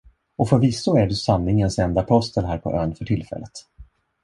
Och 0.35 0.49
förvisso 0.49 0.95
är 0.97 1.07
du 1.07 1.15
sanningens 1.15 1.79
enda 1.79 2.01
apostel 2.01 2.45
här 2.45 2.57
på 2.57 2.71
ön 2.73 2.95
för 2.95 3.05
tillfället. 3.05 3.65